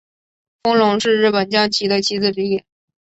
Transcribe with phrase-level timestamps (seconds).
[0.63, 2.63] 风龙是日本将棋的棋子之一。